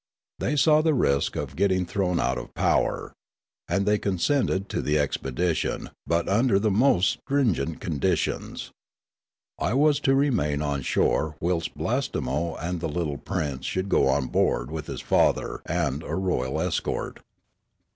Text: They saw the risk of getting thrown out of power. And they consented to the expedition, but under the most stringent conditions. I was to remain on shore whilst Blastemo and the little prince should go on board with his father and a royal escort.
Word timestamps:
They 0.39 0.55
saw 0.55 0.81
the 0.81 0.95
risk 0.95 1.35
of 1.35 1.55
getting 1.55 1.85
thrown 1.85 2.19
out 2.19 2.39
of 2.39 2.55
power. 2.55 3.13
And 3.69 3.85
they 3.85 3.99
consented 3.99 4.67
to 4.69 4.81
the 4.81 4.97
expedition, 4.97 5.91
but 6.07 6.27
under 6.27 6.57
the 6.57 6.71
most 6.71 7.19
stringent 7.23 7.81
conditions. 7.81 8.71
I 9.59 9.75
was 9.75 9.99
to 9.99 10.15
remain 10.15 10.63
on 10.63 10.81
shore 10.81 11.35
whilst 11.39 11.77
Blastemo 11.77 12.55
and 12.59 12.79
the 12.81 12.89
little 12.89 13.19
prince 13.19 13.67
should 13.67 13.89
go 13.89 14.07
on 14.07 14.25
board 14.29 14.71
with 14.71 14.87
his 14.87 15.01
father 15.01 15.61
and 15.67 16.01
a 16.01 16.15
royal 16.15 16.59
escort. 16.59 17.19